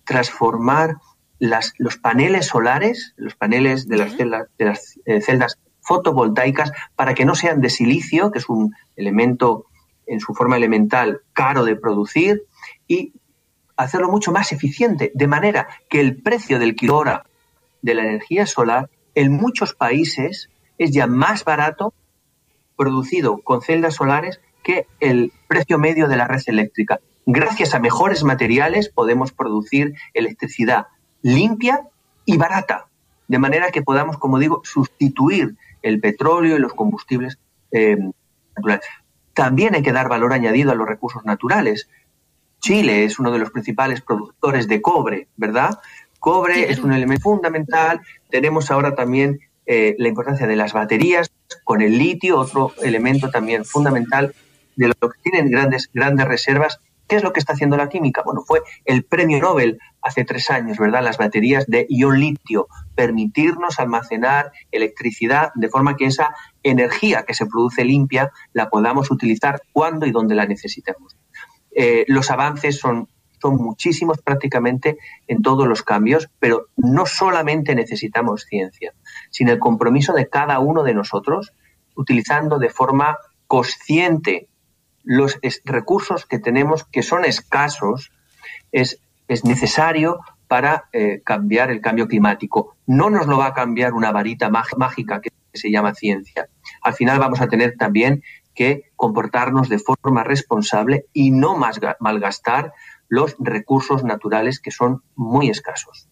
transformar 0.04 0.98
las, 1.40 1.74
los 1.78 1.98
paneles 1.98 2.48
solares, 2.48 3.14
los 3.18 3.36
paneles 3.36 3.88
de 3.88 3.98
las, 3.98 4.16
celdas, 4.16 4.48
de 4.58 4.66
las 4.66 5.00
eh, 5.06 5.22
celdas 5.22 5.58
fotovoltaicas, 5.82 6.72
para 6.96 7.14
que 7.16 7.26
no 7.26 7.34
sean 7.34 7.62
de 7.62 7.70
silicio, 7.70 8.32
que 8.32 8.40
es 8.40 8.50
un 8.50 8.76
elemento 8.96 9.66
en 10.06 10.20
su 10.20 10.34
forma 10.34 10.58
elemental 10.58 11.22
caro 11.34 11.66
de 11.66 11.76
producir, 11.76 12.44
y 12.88 13.14
hacerlo 13.78 14.10
mucho 14.10 14.32
más 14.32 14.52
eficiente, 14.52 15.12
de 15.14 15.28
manera 15.28 15.68
que 15.90 16.02
el 16.02 16.22
precio 16.22 16.60
del 16.60 16.76
kilowatts 16.76 17.30
de 17.82 17.94
la 17.94 18.04
energía 18.04 18.46
solar 18.46 18.90
en 19.16 19.32
muchos 19.32 19.74
países 19.74 20.50
es 20.78 20.92
ya 20.92 21.08
más 21.08 21.46
barato 21.46 21.94
producido 22.76 23.40
con 23.40 23.62
celdas 23.62 23.96
solares 23.96 24.42
que 24.64 24.88
el 25.00 25.32
precio 25.48 25.80
medio 25.80 26.08
de 26.08 26.18
la 26.18 26.28
red 26.28 26.42
eléctrica. 26.48 27.00
Gracias 27.26 27.74
a 27.74 27.80
mejores 27.80 28.24
materiales 28.24 28.90
podemos 28.90 29.32
producir 29.32 29.96
electricidad 30.14 30.88
limpia 31.22 31.88
y 32.26 32.38
barata, 32.38 32.88
de 33.28 33.40
manera 33.40 33.72
que 33.72 33.82
podamos, 33.82 34.18
como 34.18 34.40
digo, 34.40 34.62
sustituir 34.64 35.56
el 35.82 36.00
petróleo 36.00 36.58
y 36.58 36.60
los 36.60 36.74
combustibles 36.74 37.40
eh, 37.72 37.98
naturales. 38.56 38.86
También 39.34 39.76
hay 39.76 39.84
que 39.84 39.92
dar 39.92 40.10
valor 40.10 40.34
añadido 40.34 40.72
a 40.72 40.76
los 40.76 40.88
recursos 40.88 41.26
naturales. 41.26 41.90
Chile 42.60 43.04
es 43.04 43.20
uno 43.20 43.32
de 43.32 43.40
los 43.40 43.52
principales 43.52 44.02
productores 44.02 44.68
de 44.68 44.82
cobre, 44.82 45.28
¿verdad? 45.38 45.80
Cobre 46.20 46.72
es 46.72 46.80
un 46.80 46.92
elemento 46.92 47.24
fundamental. 47.24 48.02
Tenemos 48.30 48.72
ahora 48.72 48.96
también 48.96 49.40
eh, 49.66 49.96
la 50.00 50.08
importancia 50.08 50.48
de 50.48 50.56
las 50.56 50.74
baterías 50.74 51.32
con 51.64 51.82
el 51.82 51.98
litio, 51.98 52.40
otro 52.40 52.74
elemento 52.82 53.30
también 53.30 53.66
fundamental 53.66 54.34
de 54.76 54.88
lo 54.88 55.10
que 55.10 55.20
tienen 55.24 55.50
grandes, 55.52 55.90
grandes 55.94 56.28
reservas. 56.28 56.80
¿Qué 57.08 57.16
es 57.16 57.24
lo 57.24 57.32
que 57.32 57.40
está 57.40 57.54
haciendo 57.54 57.78
la 57.78 57.88
química? 57.88 58.22
Bueno, 58.24 58.42
fue 58.46 58.62
el 58.84 59.04
premio 59.04 59.40
Nobel 59.40 59.80
hace 60.02 60.26
tres 60.26 60.50
años, 60.50 60.78
¿verdad? 60.78 61.04
Las 61.04 61.18
baterías 61.18 61.66
de 61.68 61.86
ion 61.90 62.20
litio, 62.20 62.68
permitirnos 62.96 63.80
almacenar 63.80 64.52
electricidad 64.72 65.52
de 65.56 65.70
forma 65.70 65.96
que 65.96 66.06
esa 66.06 66.36
energía 66.64 67.24
que 67.24 67.34
se 67.34 67.46
produce 67.46 67.86
limpia 67.86 68.32
la 68.52 68.70
podamos 68.70 69.10
utilizar 69.10 69.62
cuando 69.72 70.06
y 70.06 70.12
donde 70.12 70.36
la 70.36 70.46
necesitemos. 70.46 71.16
Eh, 71.80 72.06
los 72.08 72.32
avances 72.32 72.80
son, 72.80 73.08
son 73.40 73.58
muchísimos 73.58 74.20
prácticamente 74.20 74.98
en 75.28 75.44
todos 75.44 75.68
los 75.68 75.84
cambios, 75.84 76.28
pero 76.40 76.70
no 76.76 77.06
solamente 77.06 77.76
necesitamos 77.76 78.46
ciencia, 78.50 78.94
sino 79.30 79.52
el 79.52 79.60
compromiso 79.60 80.14
de 80.14 80.28
cada 80.28 80.58
uno 80.58 80.82
de 80.82 80.96
nosotros 80.96 81.54
utilizando 81.96 82.58
de 82.58 82.70
forma 82.70 83.20
consciente 83.46 84.48
los 85.04 85.40
recursos 85.66 86.26
que 86.26 86.40
tenemos, 86.40 86.84
que 86.84 87.04
son 87.04 87.26
escasos, 87.26 88.12
es, 88.72 89.00
es 89.28 89.46
necesario 89.46 90.20
para 90.48 90.86
eh, 90.94 91.22
cambiar 91.24 91.70
el 91.70 91.80
cambio 91.80 92.08
climático. 92.08 92.76
No 92.88 93.12
nos 93.12 93.28
lo 93.28 93.38
va 93.38 93.48
a 93.48 93.54
cambiar 93.54 93.94
una 93.94 94.12
varita 94.12 94.50
mágica 94.50 95.22
que 95.22 95.30
se 95.54 95.70
llama 95.70 95.94
ciencia. 95.94 96.50
Al 96.82 96.96
final 96.96 97.20
vamos 97.20 97.40
a 97.40 97.48
tener 97.48 97.78
también 97.78 98.24
que 98.58 98.92
comportarnos 98.96 99.70
de 99.70 99.80
forma 99.80 100.24
responsable 100.24 101.06
y 101.14 101.32
no 101.32 101.56
más 101.56 101.80
malgastar 102.00 102.74
los 103.08 103.36
recursos 103.40 104.04
naturales 104.04 104.60
que 104.60 104.72
son 104.72 105.04
muy 105.16 105.50
escasos. 105.50 106.10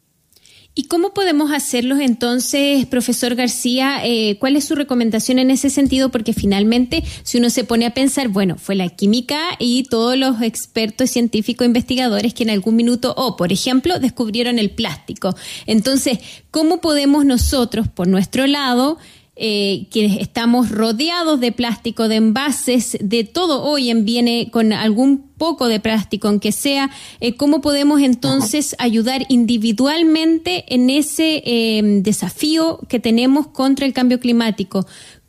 ¿Y 0.78 0.90
cómo 0.90 1.14
podemos 1.14 1.54
hacerlos 1.54 2.02
entonces, 2.02 2.86
profesor 2.86 3.36
García? 3.36 4.00
Eh, 4.04 4.38
¿Cuál 4.40 4.58
es 4.58 4.66
su 4.66 4.76
recomendación 4.76 5.40
en 5.40 5.50
ese 5.50 5.70
sentido? 5.70 6.10
Porque 6.10 6.34
finalmente, 6.34 7.02
si 7.24 7.38
uno 7.38 7.50
se 7.50 7.64
pone 7.64 7.86
a 7.86 7.94
pensar, 7.94 8.28
bueno, 8.28 8.58
fue 8.58 8.76
la 8.76 8.90
química 8.90 9.40
y 9.58 9.84
todos 9.84 10.18
los 10.18 10.42
expertos 10.42 11.12
científicos 11.12 11.66
investigadores 11.66 12.34
que 12.34 12.44
en 12.44 12.50
algún 12.50 12.76
minuto, 12.76 13.14
o 13.16 13.38
por 13.38 13.54
ejemplo, 13.54 14.00
descubrieron 14.00 14.60
el 14.60 14.70
plástico. 14.70 15.34
Entonces, 15.66 16.20
¿cómo 16.52 16.82
podemos 16.82 17.24
nosotros, 17.24 17.88
por 17.88 18.10
nuestro 18.10 18.46
lado, 18.46 18.98
eh, 19.38 19.88
que 19.92 20.06
estamos 20.22 20.70
rodeados 20.70 21.42
de 21.42 21.52
plástico, 21.52 22.08
de 22.08 22.16
envases, 22.16 22.98
de 23.02 23.26
todo 23.26 23.64
hoy 23.64 23.90
en 23.90 24.06
viene 24.06 24.50
con 24.50 24.72
algún 24.72 25.28
poco 25.38 25.68
de 25.68 25.82
plástico, 25.82 26.30
aunque 26.30 26.54
sea, 26.54 26.90
eh, 27.20 27.36
¿cómo 27.36 27.60
podemos 27.60 28.00
entonces 28.00 28.78
ayudar 28.80 29.26
individualmente 29.28 30.64
en 30.74 30.90
ese 30.90 31.44
em, 31.46 32.02
desafío 32.02 32.80
que 32.88 33.02
tenemos 33.02 33.48
contra 33.48 33.86
el 33.86 33.92
cambio 33.92 34.22
climático? 34.22 34.86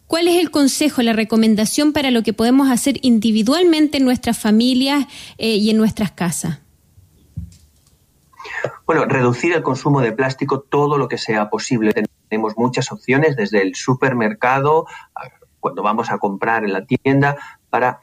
¿Cuál 0.06 0.28
es 0.28 0.36
el 0.36 0.52
consejo, 0.52 1.02
la 1.02 1.12
recomendación 1.12 1.92
para 1.92 2.12
lo 2.12 2.22
que 2.22 2.32
podemos 2.32 2.70
hacer 2.70 3.00
individualmente 3.02 3.98
en 3.98 4.04
nuestras 4.04 4.38
familias 4.38 5.06
eh, 5.38 5.56
y 5.56 5.70
en 5.70 5.78
nuestras 5.78 6.12
casas? 6.12 6.60
Bueno, 8.86 9.04
reducir 9.06 9.52
el 9.52 9.62
consumo 9.62 10.00
de 10.00 10.12
plástico 10.12 10.60
todo 10.60 10.96
lo 10.96 11.08
que 11.08 11.18
sea 11.18 11.50
posible. 11.50 11.92
Tenemos 12.28 12.56
muchas 12.56 12.90
opciones 12.92 13.36
desde 13.36 13.62
el 13.62 13.74
supermercado, 13.74 14.86
cuando 15.60 15.82
vamos 15.82 16.10
a 16.10 16.18
comprar 16.18 16.64
en 16.64 16.72
la 16.72 16.84
tienda, 16.84 17.36
para 17.70 18.00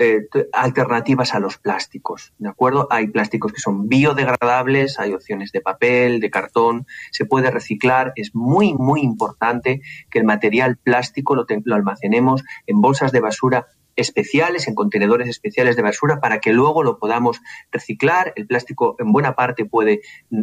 eh, 0.00 0.28
alternativas 0.52 1.34
a 1.34 1.40
los 1.40 1.58
plásticos, 1.58 2.32
¿de 2.38 2.48
acuerdo? 2.48 2.86
Hay 2.88 3.08
plásticos 3.08 3.52
que 3.52 3.60
son 3.60 3.88
biodegradables, 3.88 5.00
hay 5.00 5.12
opciones 5.12 5.50
de 5.50 5.60
papel, 5.60 6.20
de 6.20 6.30
cartón, 6.30 6.86
se 7.10 7.24
puede 7.24 7.50
reciclar. 7.50 8.12
Es 8.14 8.32
muy, 8.32 8.74
muy 8.74 9.00
importante 9.00 9.80
que 10.08 10.20
el 10.20 10.24
material 10.24 10.76
plástico 10.76 11.34
lo, 11.34 11.46
lo 11.64 11.74
almacenemos 11.74 12.44
en 12.68 12.80
bolsas 12.80 13.10
de 13.10 13.20
basura 13.20 13.66
especiales, 13.96 14.68
en 14.68 14.76
contenedores 14.76 15.28
especiales 15.28 15.74
de 15.74 15.82
basura, 15.82 16.20
para 16.20 16.38
que 16.38 16.52
luego 16.52 16.84
lo 16.84 17.00
podamos 17.00 17.40
reciclar. 17.72 18.32
El 18.36 18.46
plástico 18.46 18.94
en 19.00 19.10
buena 19.10 19.34
parte 19.34 19.64
puede 19.64 20.00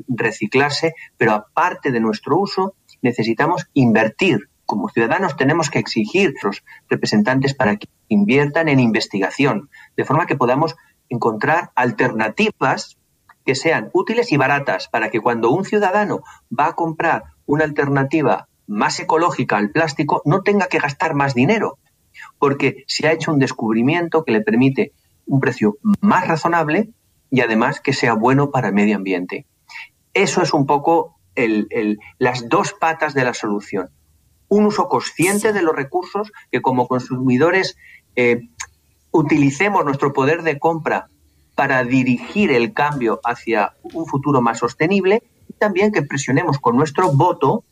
reciclarse, 0.10 0.94
pero 1.16 1.32
aparte 1.32 1.92
de 1.92 2.02
nuestro 2.02 2.38
uso, 2.38 2.76
necesitamos 3.06 3.68
invertir. 3.74 4.50
Como 4.66 4.90
ciudadanos 4.90 5.38
tenemos 5.38 5.70
que 5.70 5.80
exigir 5.80 6.34
a 6.42 6.48
los 6.48 6.64
representantes 6.90 7.54
para 7.54 7.78
que 7.78 7.88
inviertan 8.10 8.68
en 8.68 8.80
investigación, 8.80 9.70
de 9.96 10.06
forma 10.06 10.26
que 10.26 10.36
podamos 10.36 10.76
encontrar 11.08 11.72
alternativas 11.76 12.98
que 13.46 13.54
sean 13.54 13.92
útiles 13.94 14.32
y 14.32 14.38
baratas 14.38 14.90
para 14.90 15.12
que 15.12 15.22
cuando 15.22 15.52
un 15.52 15.66
ciudadano 15.66 16.22
va 16.52 16.68
a 16.70 16.74
comprar 16.74 17.24
una 17.46 17.64
alternativa 17.64 18.48
más 18.66 19.00
ecológica 19.00 19.58
al 19.58 19.70
plástico 19.70 20.24
no 20.26 20.42
tenga 20.42 20.66
que 20.66 20.80
gastar 20.80 21.14
más 21.14 21.36
dinero, 21.36 21.78
porque 22.40 22.84
se 22.88 23.08
ha 23.08 23.12
hecho 23.12 23.32
un 23.32 23.38
descubrimiento 23.38 24.24
que 24.24 24.32
le 24.32 24.42
permite 24.42 24.94
un 25.28 25.40
precio 25.40 25.78
más 26.02 26.28
razonable 26.28 26.90
y 27.30 27.42
además 27.42 27.82
que 27.82 27.94
sea 27.94 28.14
bueno 28.14 28.50
para 28.50 28.70
el 28.70 28.74
medio 28.74 28.96
ambiente. 28.96 29.46
Eso 30.16 30.42
es 30.42 30.54
un 30.56 30.66
poco 30.66 31.20
las 32.18 32.50
dos 32.50 32.74
patas 32.74 33.14
de 33.14 33.24
la 33.24 33.34
solución. 33.34 33.90
Un 34.48 34.66
uso 34.66 34.88
consciente 34.88 35.54
de 35.54 35.62
los 35.62 35.76
recursos, 35.76 36.32
que 36.52 36.62
como 36.62 36.88
consumidores 36.88 37.78
eh, 38.16 38.42
utilicemos 39.12 39.84
nuestro 39.86 40.14
poder 40.14 40.44
de 40.44 40.60
compra 40.60 41.10
para 41.56 41.84
dirigir 41.84 42.52
el 42.52 42.74
cambio 42.74 43.22
hacia 43.24 43.74
un 43.82 44.06
futuro 44.06 44.42
más 44.42 44.60
sostenible 44.60 45.24
y 45.48 45.54
también 45.54 45.92
que 45.92 46.02
presionemos 46.02 46.60
con 46.60 46.76
nuestro 46.76 47.12
voto 47.14 47.64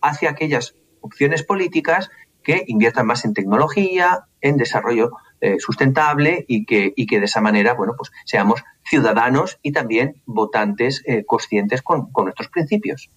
hacia 0.00 0.30
aquellas 0.30 0.74
opciones 1.00 1.42
políticas 1.42 2.10
que 2.42 2.64
inviertan 2.66 3.06
más 3.06 3.24
en 3.24 3.34
tecnología, 3.34 4.26
en 4.40 4.56
desarrollo 4.56 5.10
eh, 5.40 5.56
sustentable 5.58 6.44
y 6.48 6.64
que, 6.64 6.92
y 6.96 7.06
que 7.06 7.18
de 7.18 7.26
esa 7.26 7.40
manera, 7.40 7.74
bueno, 7.74 7.94
pues 7.96 8.10
seamos 8.24 8.62
ciudadanos 8.84 9.58
y 9.62 9.72
también 9.72 10.22
votantes 10.24 11.02
eh, 11.06 11.24
conscientes 11.26 11.82
con, 11.82 12.10
con 12.12 12.24
nuestros 12.24 12.48
principios. 12.48 13.10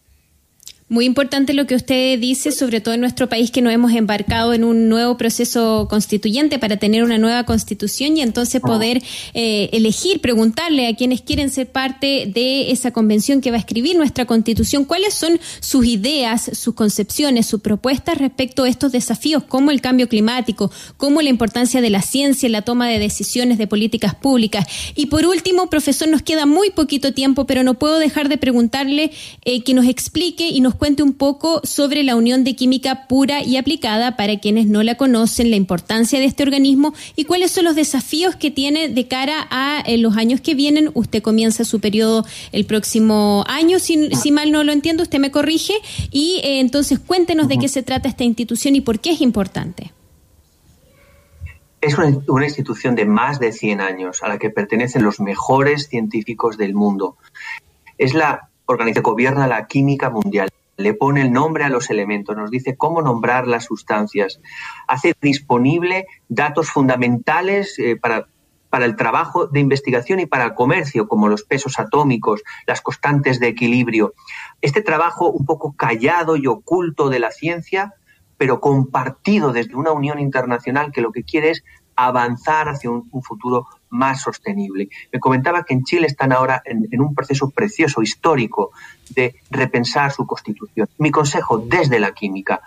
Muy 0.91 1.05
importante 1.05 1.53
lo 1.53 1.67
que 1.67 1.75
usted 1.75 2.17
dice, 2.17 2.51
sobre 2.51 2.81
todo 2.81 2.95
en 2.95 3.01
nuestro 3.01 3.29
país 3.29 3.51
que 3.51 3.61
nos 3.61 3.71
hemos 3.71 3.93
embarcado 3.93 4.55
en 4.55 4.63
un 4.63 4.89
nuevo 4.89 5.17
proceso 5.17 5.85
constituyente 5.87 6.57
para 6.57 6.77
tener 6.77 7.03
una 7.03 7.19
nueva 7.19 7.43
constitución 7.43 8.17
y 8.17 8.21
entonces 8.21 8.59
poder 8.59 9.03
eh, 9.35 9.69
elegir, 9.71 10.19
preguntarle 10.19 10.87
a 10.87 10.95
quienes 10.95 11.21
quieren 11.21 11.51
ser 11.51 11.67
parte 11.67 12.25
de 12.33 12.71
esa 12.71 12.89
convención 12.89 13.39
que 13.39 13.51
va 13.51 13.57
a 13.57 13.59
escribir 13.59 13.97
nuestra 13.97 14.25
constitución, 14.25 14.83
cuáles 14.83 15.13
son 15.13 15.39
sus 15.59 15.85
ideas, 15.85 16.49
sus 16.53 16.73
concepciones, 16.73 17.45
sus 17.45 17.61
propuestas 17.61 18.17
respecto 18.17 18.63
a 18.63 18.69
estos 18.69 18.91
desafíos, 18.91 19.43
como 19.43 19.69
el 19.69 19.81
cambio 19.81 20.09
climático, 20.09 20.71
como 20.97 21.21
la 21.21 21.29
importancia 21.29 21.81
de 21.81 21.91
la 21.91 22.01
ciencia 22.01 22.47
en 22.47 22.53
la 22.53 22.63
toma 22.63 22.87
de 22.87 22.97
decisiones 22.97 23.59
de 23.59 23.67
políticas 23.67 24.15
públicas. 24.15 24.65
Y 24.95 25.05
por 25.05 25.27
último, 25.27 25.69
profesor, 25.69 26.07
nos 26.07 26.23
queda 26.23 26.47
muy 26.47 26.71
poquito 26.71 27.13
tiempo, 27.13 27.45
pero 27.45 27.63
no 27.63 27.75
puedo 27.75 27.99
dejar 27.99 28.27
de 28.27 28.39
preguntarle 28.39 29.11
eh, 29.45 29.61
que 29.63 29.75
nos 29.75 29.85
explique 29.85 30.49
y 30.49 30.61
nos 30.61 30.78
cuente 30.79 31.03
un 31.03 31.13
poco 31.13 31.61
sobre 31.63 32.01
la 32.01 32.15
Unión 32.15 32.43
de 32.43 32.55
Química 32.55 33.05
Pura 33.07 33.43
y 33.43 33.57
Aplicada 33.57 34.15
para 34.15 34.39
quienes 34.39 34.65
no 34.65 34.81
la 34.81 34.95
conocen, 34.95 35.51
la 35.51 35.57
importancia 35.57 36.19
de 36.19 36.25
este 36.25 36.41
organismo 36.41 36.93
y 37.15 37.25
cuáles 37.25 37.51
son 37.51 37.65
los 37.65 37.75
desafíos 37.75 38.35
que 38.35 38.49
tiene 38.49 38.89
de 38.89 39.07
cara 39.07 39.47
a 39.51 39.81
eh, 39.85 39.97
los 39.97 40.17
años 40.17 40.41
que 40.41 40.55
vienen. 40.55 40.89
Usted 40.95 41.21
comienza 41.21 41.65
su 41.65 41.79
periodo 41.79 42.25
el 42.51 42.65
próximo 42.65 43.43
año, 43.47 43.77
si, 43.77 44.09
si 44.15 44.31
mal 44.31 44.51
no 44.51 44.63
lo 44.63 44.71
entiendo, 44.71 45.03
usted 45.03 45.19
me 45.19 45.29
corrige. 45.29 45.73
Y 46.09 46.39
eh, 46.43 46.59
entonces 46.61 46.97
cuéntenos 46.97 47.47
de 47.49 47.59
qué 47.59 47.67
se 47.67 47.83
trata 47.83 48.07
esta 48.07 48.23
institución 48.23 48.75
y 48.75 48.81
por 48.81 48.99
qué 48.99 49.11
es 49.11 49.21
importante. 49.21 49.91
Es 51.81 51.97
una, 51.97 52.17
una, 52.27 52.45
institución 52.45 52.95
de 52.95 53.05
más 53.05 53.39
de 53.39 53.51
100 53.51 53.81
años 53.81 54.23
a 54.23 54.27
la 54.27 54.37
que 54.37 54.49
pertenecen 54.49 55.03
los 55.03 55.19
mejores 55.19 55.87
científicos 55.87 56.57
del 56.57 56.73
mundo. 56.73 57.17
Es 57.97 58.13
la 58.13 58.49
organización 58.65 59.03
que 59.03 59.09
gobierna 59.09 59.47
la 59.47 59.67
química 59.67 60.09
mundial 60.09 60.49
le 60.79 60.93
pone 60.93 61.21
el 61.21 61.31
nombre 61.31 61.63
a 61.63 61.69
los 61.69 61.89
elementos, 61.89 62.35
nos 62.35 62.49
dice 62.49 62.75
cómo 62.75 63.01
nombrar 63.01 63.47
las 63.47 63.65
sustancias, 63.65 64.41
hace 64.87 65.13
disponible 65.21 66.05
datos 66.29 66.71
fundamentales 66.71 67.77
eh, 67.79 67.95
para 67.95 68.27
para 68.69 68.85
el 68.85 68.95
trabajo 68.95 69.47
de 69.47 69.59
investigación 69.59 70.19
y 70.19 70.25
para 70.25 70.45
el 70.45 70.53
comercio, 70.53 71.07
como 71.07 71.27
los 71.27 71.43
pesos 71.43 71.79
atómicos, 71.79 72.43
las 72.67 72.81
constantes 72.81 73.39
de 73.39 73.47
equilibrio. 73.47 74.13
Este 74.61 74.81
trabajo 74.81 75.31
un 75.31 75.45
poco 75.45 75.73
callado 75.75 76.35
y 76.35 76.47
oculto 76.47 77.09
de 77.09 77.19
la 77.19 77.31
ciencia, 77.31 77.95
pero 78.37 78.61
compartido 78.61 79.51
desde 79.51 79.75
una 79.75 79.91
unión 79.91 80.19
internacional 80.19 80.91
que 80.91 81.01
lo 81.01 81.11
que 81.11 81.23
quiere 81.23 81.51
es 81.51 81.63
avanzar 81.95 82.69
hacia 82.69 82.91
un, 82.91 83.09
futuro 83.23 83.67
más 83.89 84.21
sostenible. 84.21 84.89
Me 85.11 85.19
comentaba 85.19 85.63
que 85.63 85.73
en 85.73 85.83
Chile 85.83 86.07
están 86.07 86.31
ahora 86.31 86.61
en, 86.65 87.01
un 87.01 87.15
proceso 87.15 87.49
precioso, 87.49 88.01
histórico, 88.01 88.71
de 89.09 89.35
repensar 89.49 90.11
su 90.11 90.25
constitución. 90.25 90.87
Mi 90.97 91.11
consejo 91.11 91.59
desde 91.59 91.99
la 91.99 92.11
química, 92.11 92.61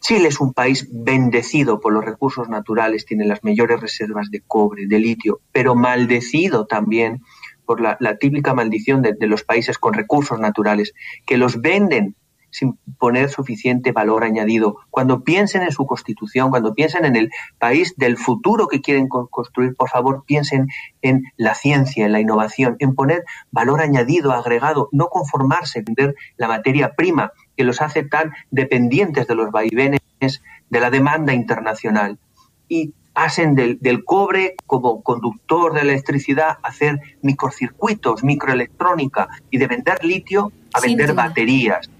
Chile 0.00 0.28
es 0.28 0.40
un 0.40 0.52
país 0.52 0.86
bendecido 0.90 1.80
por 1.80 1.92
los 1.92 2.04
recursos 2.04 2.48
naturales, 2.48 3.06
tiene 3.06 3.24
las 3.24 3.42
mayores 3.42 3.80
reservas 3.80 4.30
de 4.30 4.40
cobre, 4.40 4.86
de 4.86 4.98
litio, 4.98 5.40
pero 5.50 5.74
maldecido 5.74 6.66
también 6.66 7.22
por 7.64 7.80
la, 7.80 7.96
típica 8.18 8.52
maldición 8.52 9.00
de, 9.00 9.16
los 9.26 9.44
países 9.44 9.78
con 9.78 9.94
recursos 9.94 10.38
naturales, 10.38 10.92
que 11.26 11.38
los 11.38 11.60
venden 11.62 12.14
sin 12.54 12.78
poner 12.98 13.30
suficiente 13.30 13.90
valor 13.90 14.22
añadido. 14.22 14.76
Cuando 14.90 15.24
piensen 15.24 15.62
en 15.62 15.72
su 15.72 15.86
constitución, 15.86 16.50
cuando 16.50 16.72
piensen 16.72 17.04
en 17.04 17.16
el 17.16 17.30
país 17.58 17.94
del 17.96 18.16
futuro 18.16 18.68
que 18.68 18.80
quieren 18.80 19.08
construir, 19.08 19.74
por 19.74 19.88
favor, 19.90 20.22
piensen 20.24 20.68
en 21.02 21.24
la 21.36 21.56
ciencia, 21.56 22.06
en 22.06 22.12
la 22.12 22.20
innovación, 22.20 22.76
en 22.78 22.94
poner 22.94 23.24
valor 23.50 23.80
añadido, 23.80 24.30
agregado, 24.30 24.88
no 24.92 25.08
conformarse, 25.08 25.82
vender 25.82 26.14
la 26.36 26.46
materia 26.46 26.94
prima 26.94 27.32
que 27.56 27.64
los 27.64 27.82
hace 27.82 28.04
tan 28.04 28.32
dependientes 28.52 29.26
de 29.26 29.34
los 29.34 29.50
vaivenes 29.50 30.00
de 30.20 30.80
la 30.80 30.90
demanda 30.90 31.34
internacional. 31.34 32.20
Y 32.68 32.94
hacen 33.14 33.56
del, 33.56 34.04
cobre 34.04 34.54
como 34.66 35.02
conductor 35.02 35.74
de 35.74 35.80
electricidad 35.80 36.58
hacer 36.62 37.00
microcircuitos, 37.20 38.22
microelectrónica 38.22 39.28
y 39.50 39.58
de 39.58 39.66
vender 39.66 40.04
litio 40.04 40.52
a 40.72 40.80
vender 40.80 41.14
baterías 41.14 41.90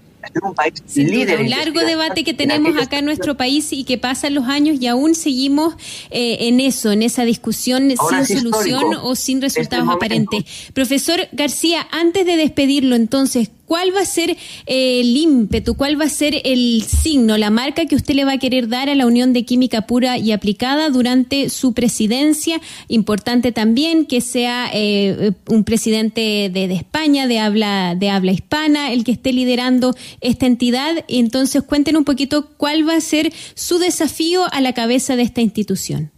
un 0.43 0.53
país 0.53 0.73
líder. 0.95 1.41
Un 1.41 1.49
largo 1.49 1.79
debate 1.81 2.23
que 2.23 2.33
tenemos 2.33 2.75
acá 2.81 2.99
en 2.99 3.05
nuestro 3.05 3.35
país 3.35 3.71
y 3.71 3.83
que 3.83 3.97
pasan 3.97 4.35
los 4.35 4.45
años 4.45 4.77
y 4.79 4.87
aún 4.87 5.15
seguimos 5.15 5.75
eh, 6.11 6.37
en 6.41 6.59
eso, 6.59 6.91
en 6.91 7.03
esa 7.03 7.23
discusión 7.25 7.93
sin 8.25 8.39
solución 8.39 8.95
o 9.01 9.15
sin 9.15 9.41
resultados 9.41 9.87
aparentes. 9.89 10.43
Profesor 10.73 11.27
García, 11.31 11.87
antes 11.91 12.25
de 12.25 12.37
despedirlo 12.37 12.95
entonces, 12.95 13.49
¿Cuál 13.65 13.95
va 13.95 14.01
a 14.01 14.05
ser 14.05 14.31
eh, 14.67 14.99
el 14.99 15.17
ímpetu, 15.17 15.75
cuál 15.75 15.99
va 15.99 16.05
a 16.05 16.09
ser 16.09 16.39
el 16.43 16.83
signo, 16.83 17.37
la 17.37 17.49
marca 17.49 17.85
que 17.85 17.95
usted 17.95 18.13
le 18.13 18.23
va 18.23 18.33
a 18.33 18.37
querer 18.37 18.67
dar 18.67 18.89
a 18.89 18.95
la 18.95 19.07
Unión 19.07 19.33
de 19.33 19.43
Química 19.43 19.87
Pura 19.87 20.19
y 20.19 20.31
Aplicada 20.31 20.89
durante 20.89 21.49
su 21.49 21.73
presidencia? 21.73 22.61
Importante 22.87 23.51
también 23.51 24.05
que 24.05 24.21
sea 24.21 24.69
eh, 24.71 25.31
un 25.47 25.63
presidente 25.63 26.49
de, 26.53 26.73
España, 26.73 27.27
de 27.27 27.39
habla, 27.39 27.95
de 27.95 28.09
habla 28.09 28.31
hispana, 28.31 28.91
el 28.91 29.03
que 29.03 29.13
esté 29.13 29.33
liderando 29.33 29.95
esta 30.21 30.45
entidad. 30.45 31.03
Entonces, 31.07 31.63
cuéntenos 31.63 31.99
un 31.99 32.05
poquito 32.05 32.49
cuál 32.57 32.87
va 32.87 32.95
a 32.95 33.01
ser 33.01 33.33
su 33.55 33.79
desafío 33.79 34.43
a 34.51 34.61
la 34.61 34.73
cabeza 34.73 35.15
de 35.15 35.23
esta 35.23 35.41
institución. 35.41 36.11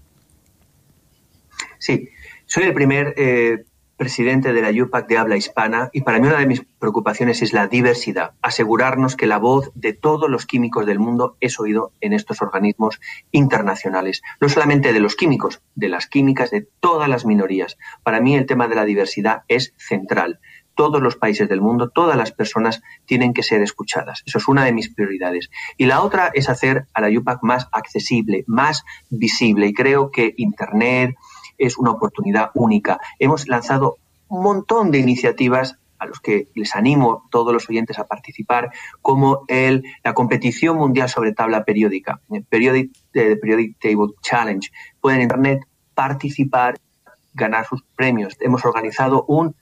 Sí, 1.80 2.10
soy 2.46 2.64
el 2.64 2.74
primer 2.74 3.14
eh, 3.18 3.64
presidente 3.98 4.54
de 4.54 4.62
la 4.62 4.84
UPAC 4.84 5.08
de 5.08 5.18
habla 5.18 5.36
hispana 5.36 5.90
y 5.92 6.02
para 6.02 6.20
mí 6.20 6.28
una 6.28 6.40
de 6.40 6.46
mis 6.46 6.62
preocupaciones 6.80 7.42
es 7.42 7.52
la 7.52 7.68
diversidad, 7.68 8.32
asegurarnos 8.42 9.16
que 9.16 9.26
la 9.26 9.40
voz 9.40 9.72
de 9.74 9.94
todos 9.94 10.30
los 10.30 10.46
químicos 10.46 10.86
del 10.86 11.00
mundo 11.00 11.36
es 11.42 11.60
oído 11.60 11.92
en 12.00 12.14
estos 12.14 12.42
organismos 12.42 13.02
internacionales, 13.32 14.22
no 14.40 14.50
solamente 14.50 14.94
de 14.94 15.00
los 15.00 15.16
químicos, 15.16 15.62
de 15.76 15.90
las 15.90 16.08
químicas, 16.08 16.52
de 16.52 16.68
todas 16.80 17.10
las 17.10 17.26
minorías. 17.26 17.78
Para 18.04 18.22
mí 18.22 18.36
el 18.36 18.46
tema 18.46 18.68
de 18.68 18.76
la 18.76 18.86
diversidad 18.86 19.42
es 19.48 19.74
central. 19.78 20.40
Todos 20.76 21.02
los 21.02 21.16
países 21.16 21.50
del 21.50 21.60
mundo, 21.60 21.90
todas 21.90 22.16
las 22.16 22.32
personas 22.32 22.84
tienen 23.08 23.34
que 23.34 23.42
ser 23.42 23.64
escuchadas. 23.64 24.22
Eso 24.28 24.38
es 24.38 24.48
una 24.48 24.64
de 24.64 24.74
mis 24.74 24.94
prioridades. 24.94 25.50
Y 25.76 25.88
la 25.88 26.04
otra 26.04 26.30
es 26.36 26.50
hacer 26.50 26.86
a 26.94 27.02
la 27.02 27.10
UPAC 27.10 27.40
más 27.42 27.68
accesible, 27.72 28.44
más 28.46 28.86
visible. 29.10 29.66
Y 29.66 29.74
creo 29.74 30.12
que 30.12 30.36
Internet, 30.38 31.16
es 31.58 31.78
una 31.78 31.92
oportunidad 31.92 32.52
única. 32.54 33.00
Hemos 33.20 33.48
lanzado 33.48 33.98
un 34.28 34.44
montón 34.44 34.92
de 34.92 35.00
iniciativas 35.00 35.78
a 36.00 36.06
los 36.06 36.20
que 36.20 36.48
les 36.54 36.76
animo 36.76 37.28
todos 37.32 37.54
los 37.54 37.70
oyentes 37.70 37.98
a 38.00 38.06
participar, 38.06 38.72
como 39.02 39.46
el, 39.48 39.84
la 40.04 40.14
competición 40.14 40.78
mundial 40.78 41.10
sobre 41.10 41.34
tabla 41.34 41.64
periódica, 41.64 42.22
Periodic, 42.50 42.92
eh, 43.14 43.36
Periodic 43.36 43.80
Table 43.80 44.14
Challenge. 44.22 44.70
Pueden 45.02 45.20
en 45.20 45.24
Internet 45.24 45.68
participar, 45.94 46.78
ganar 47.34 47.66
sus 47.66 47.84
premios. 47.96 48.36
Hemos 48.40 48.66
organizado 48.66 49.26
un 49.28 49.56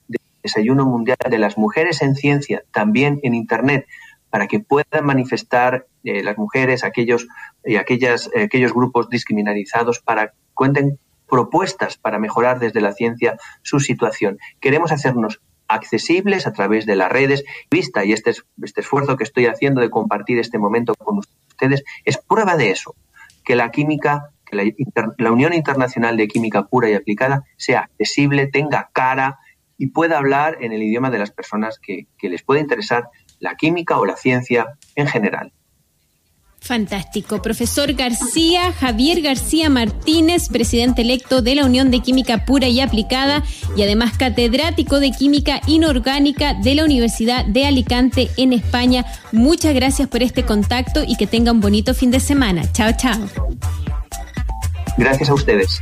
desayuno 0.43 0.85
mundial 0.85 1.17
de 1.29 1.39
las 1.39 1.57
mujeres 1.57 2.01
en 2.01 2.15
ciencia, 2.15 2.63
también 2.71 3.19
en 3.23 3.33
Internet, 3.33 3.85
para 4.29 4.47
que 4.47 4.59
puedan 4.59 5.05
manifestar 5.05 5.85
eh, 6.03 6.21
las 6.23 6.37
mujeres, 6.37 6.83
aquellos, 6.83 7.27
y 7.63 7.77
aquellas, 7.77 8.29
eh, 8.35 8.43
aquellos 8.43 8.73
grupos 8.73 9.09
discriminalizados, 9.09 9.99
para 9.99 10.33
cuenten 10.53 10.99
propuestas 11.29 11.97
para 11.97 12.19
mejorar 12.19 12.59
desde 12.59 12.81
la 12.81 12.93
ciencia 12.93 13.37
su 13.61 13.79
situación. 13.79 14.37
Queremos 14.59 14.91
hacernos 14.91 15.41
accesibles 15.67 16.47
a 16.47 16.53
través 16.53 16.85
de 16.85 16.95
las 16.95 17.11
redes. 17.11 17.43
Vista 17.69 18.05
y 18.05 18.13
este, 18.13 18.31
este 18.61 18.81
esfuerzo 18.81 19.17
que 19.17 19.23
estoy 19.23 19.45
haciendo 19.47 19.81
de 19.81 19.89
compartir 19.89 20.39
este 20.39 20.59
momento 20.59 20.93
con 20.95 21.19
ustedes 21.19 21.83
es 22.03 22.17
prueba 22.17 22.55
de 22.55 22.71
eso, 22.71 22.95
que 23.43 23.55
la 23.55 23.71
química, 23.71 24.29
que 24.45 24.75
la, 25.17 25.31
Unión 25.31 25.53
Internacional 25.53 26.17
de 26.17 26.27
Química 26.27 26.63
Pura 26.63 26.89
y 26.89 26.93
Aplicada 26.93 27.43
sea 27.57 27.81
accesible, 27.81 28.47
tenga 28.47 28.89
cara 28.93 29.39
y 29.77 29.87
pueda 29.87 30.17
hablar 30.17 30.57
en 30.61 30.71
el 30.71 30.83
idioma 30.83 31.09
de 31.09 31.19
las 31.19 31.31
personas 31.31 31.79
que 31.79 32.07
les 32.21 32.43
puede 32.43 32.61
interesar 32.61 33.09
la 33.39 33.55
química 33.55 33.97
o 33.97 34.05
la 34.05 34.15
ciencia 34.15 34.77
en 34.95 35.07
general. 35.07 35.51
Fantástico. 36.65 37.43
Profesor 37.43 37.93
García, 37.93 38.73
Javier 38.73 39.21
García 39.21 39.69
Martínez, 39.69 40.49
presidente 40.49 41.03
electo 41.03 41.43
de 41.43 41.53
la 41.53 41.63
Unión 41.63 41.91
de 41.91 41.99
Química 41.99 42.43
Pura 42.43 42.67
y 42.67 42.81
Aplicada 42.81 43.43
y 43.77 43.83
además 43.83 44.17
catedrático 44.17 44.99
de 44.99 45.11
Química 45.11 45.61
Inorgánica 45.67 46.55
de 46.55 46.73
la 46.73 46.83
Universidad 46.83 47.45
de 47.45 47.67
Alicante 47.67 48.31
en 48.37 48.51
España. 48.51 49.05
Muchas 49.31 49.75
gracias 49.75 50.07
por 50.07 50.23
este 50.23 50.43
contacto 50.43 51.03
y 51.07 51.17
que 51.17 51.27
tenga 51.27 51.51
un 51.51 51.61
bonito 51.61 51.93
fin 51.93 52.09
de 52.09 52.19
semana. 52.19 52.63
Chao, 52.71 52.93
chao. 52.97 53.19
Gracias 54.97 55.29
a 55.29 55.35
ustedes. 55.35 55.81